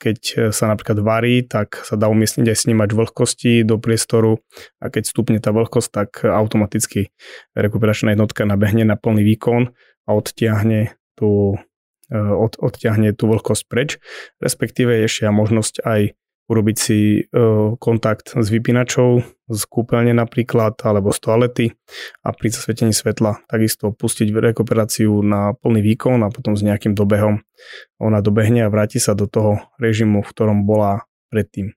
Keď 0.02 0.50
sa 0.50 0.64
napríklad 0.67 0.99
varí, 0.99 1.47
tak 1.47 1.78
sa 1.87 1.95
dá 1.95 2.11
umiestniť 2.11 2.50
aj 2.50 2.59
snímať 2.59 2.90
vlhkosti 2.90 3.62
do 3.62 3.78
priestoru 3.78 4.43
a 4.83 4.90
keď 4.90 5.07
stupne 5.07 5.38
tá 5.38 5.55
vlhkosť, 5.55 5.90
tak 5.95 6.11
automaticky 6.26 7.14
rekuperačná 7.55 8.19
jednotka 8.19 8.43
nabehne 8.43 8.83
na 8.83 8.99
plný 8.99 9.23
výkon 9.23 9.71
a 10.05 10.11
odtiahne 10.11 10.99
tú, 11.14 11.55
od, 12.11 12.52
odtiahne 12.59 13.14
tú 13.14 13.31
vlhkosť 13.31 13.64
preč. 13.71 14.02
Respektíve 14.43 14.99
je 14.99 15.07
ešte 15.07 15.31
možnosť 15.31 15.87
aj 15.87 16.19
urobiť 16.49 16.76
si 16.81 16.99
e, 17.21 17.23
kontakt 17.76 18.33
s 18.33 18.49
vypínačou 18.49 19.21
z 19.49 19.62
kúpeľne 19.69 20.17
napríklad 20.17 20.81
alebo 20.85 21.12
z 21.12 21.19
toalety 21.21 21.67
a 22.25 22.33
pri 22.33 22.49
zasvetení 22.49 22.97
svetla 22.97 23.45
takisto 23.49 23.93
pustiť 23.93 24.33
rekuperáciu 24.33 25.12
na 25.21 25.52
plný 25.52 25.85
výkon 25.85 26.25
a 26.25 26.33
potom 26.33 26.57
s 26.57 26.64
nejakým 26.64 26.97
dobehom 26.97 27.45
ona 28.00 28.19
dobehne 28.25 28.64
a 28.64 28.73
vráti 28.73 28.97
sa 28.97 29.12
do 29.12 29.28
toho 29.28 29.61
režimu, 29.76 30.25
v 30.25 30.33
ktorom 30.33 30.64
bola 30.64 31.05
predtým. 31.28 31.76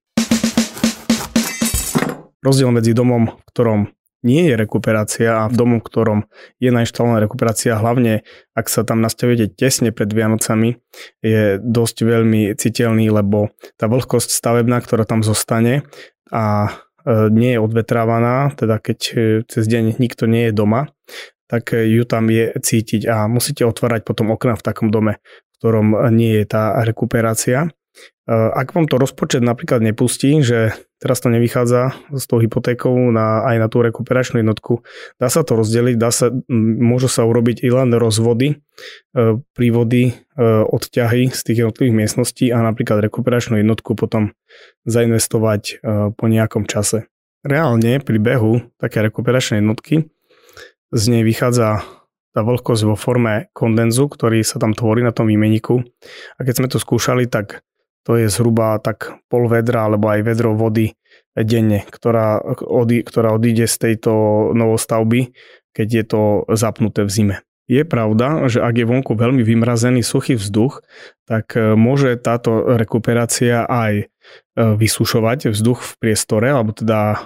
Rozdiel 2.42 2.74
medzi 2.74 2.98
domom, 2.98 3.30
v 3.38 3.44
ktorom 3.54 3.80
nie 4.22 4.50
je 4.50 4.56
rekuperácia 4.58 5.46
a 5.46 5.50
v 5.50 5.56
domu, 5.58 5.76
v 5.82 5.88
ktorom 5.90 6.20
je 6.62 6.70
nainštalovaná 6.70 7.22
rekuperácia, 7.26 7.78
hlavne 7.78 8.22
ak 8.54 8.70
sa 8.70 8.86
tam 8.86 9.02
nastavujete 9.02 9.58
tesne 9.58 9.90
pred 9.90 10.10
Vianocami, 10.14 10.78
je 11.26 11.58
dosť 11.58 11.98
veľmi 12.06 12.54
citeľný, 12.54 13.10
lebo 13.10 13.50
tá 13.82 13.90
vlhkosť 13.90 14.30
stavebná, 14.30 14.82
ktorá 14.86 15.10
tam 15.10 15.26
zostane 15.26 15.86
a 16.30 16.70
e, 16.70 16.72
nie 17.34 17.58
je 17.58 17.60
odvetrávaná, 17.60 18.54
teda 18.54 18.78
keď 18.78 19.00
e, 19.10 19.14
cez 19.50 19.66
deň 19.66 19.98
nikto 19.98 20.30
nie 20.30 20.50
je 20.50 20.54
doma, 20.54 20.94
tak 21.50 21.76
ju 21.76 22.08
tam 22.08 22.32
je 22.32 22.56
cítiť 22.56 23.12
a 23.12 23.28
musíte 23.28 23.68
otvárať 23.68 24.08
potom 24.08 24.32
okna 24.32 24.56
v 24.56 24.64
takom 24.64 24.88
dome, 24.88 25.20
v 25.20 25.56
ktorom 25.60 25.88
nie 26.16 26.40
je 26.40 26.46
tá 26.48 26.80
rekuperácia. 26.88 27.68
Ak 28.32 28.72
vám 28.72 28.88
to 28.88 28.96
rozpočet 28.96 29.44
napríklad 29.44 29.84
nepustí, 29.84 30.40
že 30.40 30.78
teraz 31.02 31.20
to 31.20 31.28
nevychádza 31.28 31.92
s 32.16 32.24
tou 32.30 32.40
hypotékou 32.40 32.94
na, 33.12 33.44
aj 33.44 33.56
na 33.60 33.68
tú 33.68 33.84
rekuperačnú 33.84 34.40
jednotku, 34.40 34.86
dá 35.20 35.28
sa 35.28 35.44
to 35.44 35.60
rozdeliť, 35.60 35.96
dá 36.00 36.14
sa, 36.14 36.32
môžu 36.52 37.12
sa 37.12 37.28
urobiť 37.28 37.66
i 37.66 37.70
len 37.74 37.92
rozvody, 37.92 38.56
e, 38.56 39.36
prívody, 39.58 40.14
e, 40.38 40.44
odťahy 40.64 41.34
z 41.34 41.42
tých 41.44 41.58
jednotlivých 41.66 41.98
miestností 41.98 42.54
a 42.54 42.64
napríklad 42.64 43.04
rekuperačnú 43.04 43.60
jednotku 43.60 43.98
potom 44.00 44.32
zainvestovať 44.86 45.84
po 46.16 46.26
nejakom 46.30 46.70
čase. 46.70 47.12
Reálne 47.42 47.98
pri 48.00 48.22
behu 48.22 48.62
také 48.78 49.02
rekuperačnej 49.02 49.66
jednotky 49.66 50.08
z 50.92 51.04
nej 51.08 51.24
vychádza 51.26 51.82
tá 52.32 52.42
vlhkosť 52.44 52.84
vo 52.88 52.96
forme 52.96 53.52
kondenzu, 53.52 54.08
ktorý 54.08 54.44
sa 54.44 54.60
tam 54.60 54.72
tvorí 54.72 55.04
na 55.04 55.12
tom 55.12 55.28
výmeniku. 55.28 55.84
A 56.40 56.48
keď 56.48 56.54
sme 56.54 56.68
to 56.72 56.80
skúšali, 56.80 57.28
tak 57.28 57.64
to 58.06 58.18
je 58.18 58.28
zhruba 58.30 58.82
tak 58.82 59.22
pol 59.30 59.46
vedra 59.46 59.86
alebo 59.86 60.10
aj 60.10 60.22
vedro 60.26 60.58
vody 60.58 60.98
denne, 61.36 61.88
ktorá, 61.88 62.44
odí, 62.66 63.06
ktorá 63.06 63.32
odíde 63.32 63.70
z 63.70 63.76
tejto 63.78 64.12
novostavby, 64.52 65.32
keď 65.72 65.88
je 65.88 66.04
to 66.04 66.22
zapnuté 66.52 67.08
v 67.08 67.12
zime. 67.12 67.36
Je 67.72 67.88
pravda, 67.88 68.52
že 68.52 68.60
ak 68.60 68.84
je 68.84 68.90
vonku 68.90 69.16
veľmi 69.16 69.48
vymrazený 69.48 70.04
suchý 70.04 70.36
vzduch, 70.36 70.84
tak 71.24 71.56
e, 71.56 71.72
môže 71.80 72.20
táto 72.20 72.68
rekuperácia 72.76 73.64
aj 73.64 74.12
vysušovať 74.56 75.50
vzduch 75.50 75.80
v 75.80 75.94
priestore, 75.98 76.52
alebo 76.52 76.76
teda 76.76 77.00
e, 77.14 77.18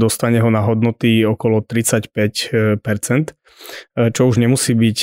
dostane 0.00 0.40
ho 0.40 0.48
na 0.48 0.64
hodnoty 0.64 1.22
okolo 1.22 1.60
35%, 1.60 2.80
čo 3.94 4.22
už 4.26 4.36
nemusí 4.42 4.74
byť 4.74 4.98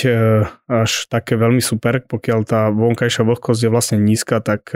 až 0.68 0.92
také 1.08 1.40
veľmi 1.40 1.64
super, 1.64 2.04
pokiaľ 2.04 2.40
tá 2.44 2.68
vonkajšia 2.68 3.24
vlhkosť 3.24 3.62
je 3.64 3.70
vlastne 3.72 3.98
nízka, 4.04 4.44
tak 4.44 4.76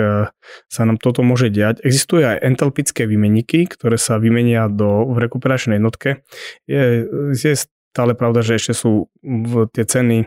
sa 0.71 0.81
nám 0.87 0.95
toto 0.95 1.27
môže 1.27 1.51
diať. 1.51 1.83
Existujú 1.83 2.23
aj 2.23 2.39
entalpické 2.39 3.03
výmeniky, 3.03 3.67
ktoré 3.67 3.99
sa 3.99 4.15
vymenia 4.15 4.71
do, 4.71 5.11
v 5.11 5.27
rekuperačnej 5.27 5.75
jednotke. 5.75 6.23
Je, 6.71 7.03
je 7.35 7.55
stále 7.95 8.11
pravda, 8.11 8.43
že 8.43 8.59
ešte 8.59 8.75
sú 8.75 9.07
v, 9.23 9.71
tie 9.71 9.87
ceny 9.87 10.17
e, 10.19 10.25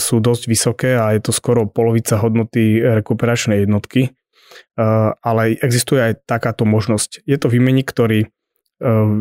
sú 0.00 0.24
dosť 0.24 0.42
vysoké 0.48 0.96
a 0.96 1.12
je 1.12 1.20
to 1.20 1.36
skoro 1.36 1.68
polovica 1.68 2.16
hodnoty 2.16 2.80
rekuperačnej 2.80 3.68
jednotky, 3.68 4.08
e, 4.08 4.10
ale 5.22 5.58
existuje 5.60 6.00
aj 6.00 6.24
takáto 6.24 6.64
možnosť. 6.64 7.26
Je 7.26 7.36
to 7.36 7.50
výmeník, 7.50 7.90
ktorý 7.90 8.24
e, 8.24 8.28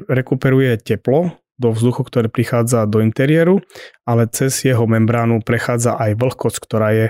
rekuperuje 0.08 0.78
teplo 0.82 1.36
do 1.58 1.74
vzduchu, 1.74 2.06
ktoré 2.06 2.30
prichádza 2.30 2.86
do 2.86 3.02
interiéru, 3.02 3.66
ale 4.06 4.30
cez 4.30 4.62
jeho 4.62 4.86
membránu 4.86 5.42
prechádza 5.42 5.98
aj 5.98 6.13
vlhkosť, 6.22 6.58
ktorá 6.62 6.90
je 6.94 7.08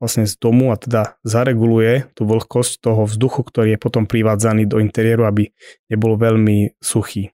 vlastne 0.00 0.24
z 0.24 0.34
domu 0.40 0.72
a 0.72 0.80
teda 0.80 1.20
zareguluje 1.20 2.08
tú 2.16 2.24
vlhkosť 2.24 2.80
toho 2.80 3.04
vzduchu, 3.04 3.44
ktorý 3.44 3.76
je 3.76 3.78
potom 3.78 4.08
privádzaný 4.08 4.64
do 4.64 4.80
interiéru, 4.80 5.28
aby 5.28 5.52
nebol 5.92 6.16
veľmi 6.16 6.80
suchý. 6.80 7.28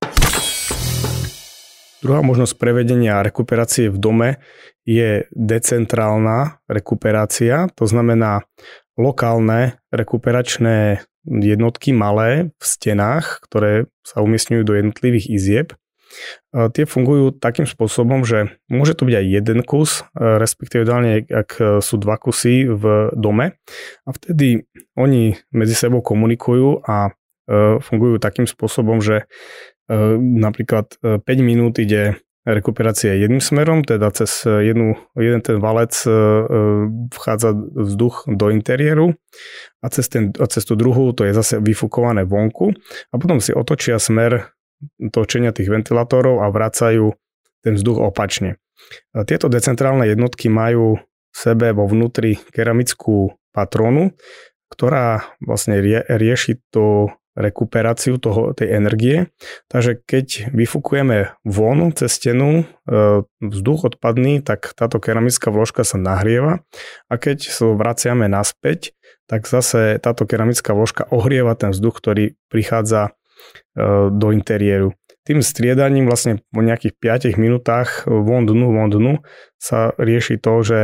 Druhá 2.03 2.21
možnosť 2.21 2.59
prevedenia 2.59 3.25
rekuperácie 3.25 3.89
v 3.89 3.99
dome 3.99 4.31
je 4.87 5.27
decentrálna 5.35 6.63
rekuperácia, 6.71 7.71
to 7.75 7.87
znamená 7.87 8.47
lokálne 8.97 9.79
rekuperačné 9.93 11.05
jednotky 11.27 11.93
malé 11.93 12.51
v 12.57 12.65
stenách, 12.65 13.45
ktoré 13.45 13.91
sa 14.03 14.23
umiestňujú 14.23 14.63
do 14.63 14.75
jednotlivých 14.79 15.27
izieb. 15.29 15.69
Tie 16.55 16.85
fungujú 16.87 17.35
takým 17.35 17.67
spôsobom, 17.67 18.23
že 18.23 18.57
môže 18.71 18.95
to 18.95 19.05
byť 19.05 19.15
aj 19.21 19.27
jeden 19.27 19.61
kus, 19.67 20.07
respektíve 20.15 20.87
ideálne, 20.87 21.27
ak 21.27 21.83
sú 21.83 21.99
dva 21.99 22.17
kusy 22.17 22.71
v 22.71 23.11
dome 23.13 23.59
a 24.07 24.09
vtedy 24.15 24.65
oni 24.95 25.35
medzi 25.51 25.75
sebou 25.75 26.01
komunikujú 26.01 26.87
a 26.87 27.11
fungujú 27.83 28.23
takým 28.23 28.47
spôsobom, 28.47 29.03
že 29.03 29.27
napríklad 30.19 30.99
5 31.03 31.23
e, 31.23 31.43
minút 31.43 31.79
ide 31.79 32.19
rekuperácia 32.47 33.19
jedným 33.19 33.43
smerom, 33.43 33.83
teda 33.83 34.15
cez 34.15 34.47
jednu, 34.47 34.95
jeden 35.19 35.43
ten 35.43 35.59
valec 35.59 35.93
e, 36.07 36.11
e, 36.11 36.15
vchádza 37.11 37.51
vzduch 37.75 38.31
do 38.31 38.55
interiéru 38.55 39.19
a 39.83 39.87
cez, 39.91 40.07
ten, 40.07 40.31
a 40.39 40.47
cez 40.47 40.63
tú 40.63 40.79
druhú 40.79 41.11
to 41.11 41.27
je 41.27 41.35
zase 41.35 41.59
vyfukované 41.59 42.23
vonku 42.23 42.71
a 43.11 43.15
potom 43.19 43.43
si 43.43 43.51
otočia 43.51 43.99
smer 43.99 44.55
točenia 45.11 45.51
tých 45.51 45.67
ventilátorov 45.67 46.47
a 46.47 46.47
vracajú 46.55 47.11
ten 47.67 47.75
vzduch 47.75 47.99
opačne. 47.99 48.63
Tieto 49.27 49.51
decentrálne 49.51 50.07
jednotky 50.07 50.47
majú 50.47 51.01
v 51.03 51.37
sebe 51.37 51.75
vo 51.75 51.91
vnútri 51.91 52.39
keramickú 52.55 53.35
patrónu, 53.51 54.15
ktorá 54.71 55.25
vlastne 55.43 55.81
rie, 55.81 56.05
rieši 56.07 56.61
to 56.71 57.11
rekuperáciu 57.37 58.17
toho, 58.17 58.57
tej 58.57 58.73
energie. 58.73 59.29
Takže 59.69 60.01
keď 60.01 60.51
vyfukujeme 60.57 61.37
von 61.45 61.93
cez 61.93 62.17
stenu 62.17 62.65
e, 62.65 63.23
vzduch 63.45 63.93
odpadný, 63.93 64.41
tak 64.41 64.73
táto 64.73 64.97
keramická 64.97 65.53
vložka 65.53 65.85
sa 65.85 66.01
nahrieva 66.01 66.65
a 67.13 67.15
keď 67.21 67.45
sa 67.53 67.77
vraciame 67.77 68.27
naspäť, 68.27 68.97
tak 69.29 69.45
zase 69.45 70.01
táto 70.01 70.25
keramická 70.25 70.73
vložka 70.73 71.05
ohrieva 71.13 71.53
ten 71.55 71.77
vzduch, 71.77 72.01
ktorý 72.01 72.25
prichádza 72.49 73.13
e, 73.77 74.11
do 74.11 74.33
interiéru. 74.33 74.97
Tým 75.27 75.43
striedaním 75.45 76.09
vlastne 76.09 76.41
po 76.55 76.63
nejakých 76.65 77.35
5 77.35 77.43
minútach 77.43 78.07
von 78.07 78.47
dnu, 78.47 78.73
von 78.73 78.89
dnu 78.89 79.13
sa 79.59 79.93
rieši 79.99 80.39
to, 80.39 80.63
že 80.63 80.81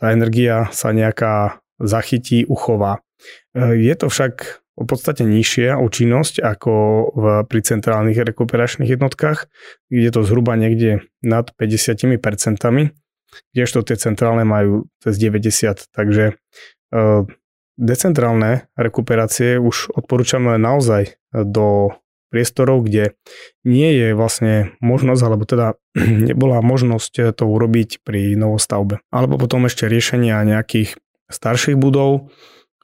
tá 0.00 0.10
energia 0.10 0.66
sa 0.74 0.90
nejaká 0.90 1.62
zachytí, 1.78 2.42
uchová. 2.48 3.04
E, 3.54 3.78
je 3.78 3.94
to 3.94 4.10
však 4.10 4.61
v 4.76 4.86
podstate 4.88 5.22
nižšia 5.28 5.76
účinnosť 5.76 6.40
ako 6.40 6.72
v, 7.12 7.24
pri 7.44 7.60
centrálnych 7.60 8.16
rekuperačných 8.16 8.88
jednotkách, 8.88 9.46
kde 9.92 10.08
to 10.08 10.20
zhruba 10.24 10.56
niekde 10.56 11.04
nad 11.20 11.52
50%, 11.52 12.08
kdežto 13.52 13.78
tie 13.84 13.96
centrálne 13.96 14.44
majú 14.48 14.88
cez 15.04 15.20
90%, 15.20 15.92
takže 15.92 16.24
e, 16.92 17.04
decentrálne 17.76 18.68
rekuperácie 18.76 19.60
už 19.60 19.92
odporúčame 19.92 20.56
naozaj 20.56 21.20
do 21.32 21.96
priestorov, 22.32 22.88
kde 22.88 23.12
nie 23.60 23.92
je 23.92 24.16
vlastne 24.16 24.72
možnosť, 24.80 25.20
alebo 25.20 25.44
teda 25.44 25.76
nebola 26.32 26.64
možnosť 26.64 27.36
to 27.36 27.44
urobiť 27.44 28.00
pri 28.00 28.32
novostavbe. 28.40 29.04
Alebo 29.12 29.36
potom 29.36 29.68
ešte 29.68 29.84
riešenia 29.84 30.40
nejakých 30.48 30.96
starších 31.28 31.76
budov, 31.76 32.32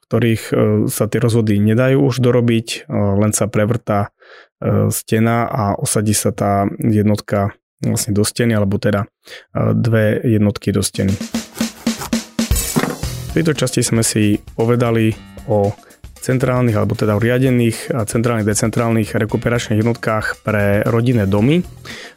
ktorých 0.08 0.42
e, 0.48 0.52
sa 0.88 1.04
tie 1.04 1.20
rozvody 1.20 1.60
nedajú 1.60 2.00
už 2.00 2.24
dorobiť, 2.24 2.88
e, 2.88 2.96
len 2.96 3.36
sa 3.36 3.44
prevrtá 3.44 4.08
e, 4.56 4.88
stena 4.88 5.44
a 5.44 5.76
osadí 5.76 6.16
sa 6.16 6.32
tá 6.32 6.64
jednotka 6.80 7.52
vlastne 7.84 8.16
do 8.16 8.26
steny, 8.26 8.58
alebo 8.58 8.82
teda 8.82 9.06
dve 9.54 10.18
jednotky 10.26 10.74
do 10.74 10.82
steny. 10.82 11.14
V 13.28 13.32
tejto 13.38 13.54
časti 13.54 13.86
sme 13.86 14.02
si 14.02 14.42
povedali 14.58 15.14
o 15.46 15.70
centrálnych 16.18 16.74
alebo 16.74 16.98
teda 16.98 17.22
riadených 17.22 17.94
a 17.94 18.02
centrálnych, 18.02 18.50
decentrálnych 18.50 19.14
rekuperačných 19.14 19.78
jednotkách 19.78 20.42
pre 20.42 20.82
rodinné 20.90 21.30
domy. 21.30 21.62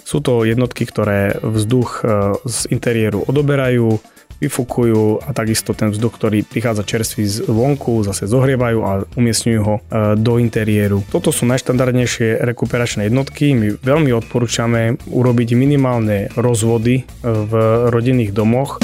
Sú 0.01 0.25
to 0.25 0.49
jednotky, 0.49 0.89
ktoré 0.89 1.37
vzduch 1.45 2.01
z 2.41 2.59
interiéru 2.73 3.21
odoberajú, 3.29 4.01
vyfukujú 4.41 5.21
a 5.21 5.29
takisto 5.31 5.77
ten 5.77 5.93
vzduch, 5.93 6.17
ktorý 6.17 6.41
prichádza 6.41 6.81
čerstvý 6.81 7.23
z 7.29 7.37
vonku, 7.45 8.01
zase 8.01 8.25
zohrievajú 8.25 8.79
a 8.81 8.91
umiestňujú 9.13 9.61
ho 9.61 9.75
e, 9.77 9.81
do 10.17 10.41
interiéru. 10.41 11.05
Toto 11.13 11.29
sú 11.29 11.45
najštandardnejšie 11.45 12.41
rekuperačné 12.41 13.07
jednotky. 13.07 13.53
My 13.53 13.77
veľmi 13.77 14.09
odporúčame 14.17 14.97
urobiť 15.05 15.53
minimálne 15.53 16.33
rozvody 16.33 17.01
e, 17.01 17.03
v 17.23 17.53
rodinných 17.93 18.33
domoch. 18.33 18.81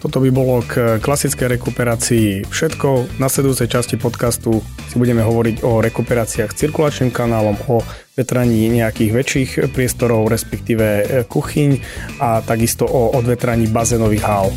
Toto 0.00 0.16
by 0.24 0.32
bolo 0.32 0.64
k 0.64 0.96
klasickej 0.96 1.60
rekuperácii 1.60 2.48
všetko. 2.48 2.88
V 3.04 3.18
nasledujúcej 3.20 3.68
časti 3.68 4.00
podcastu 4.00 4.64
si 4.88 4.96
budeme 4.96 5.20
hovoriť 5.20 5.60
o 5.60 5.84
rekuperáciách 5.84 6.56
cirkulačným 6.56 7.12
kanálom, 7.12 7.60
o 7.68 7.84
vetraní 8.16 8.72
nejakých 8.72 9.12
väčších 9.12 9.50
priestorov, 9.76 10.32
respektíve 10.32 11.04
kuchyň 11.28 11.70
a 12.16 12.40
takisto 12.40 12.88
o 12.88 13.12
odvetraní 13.12 13.68
bazénových 13.68 14.24
hál. 14.24 14.48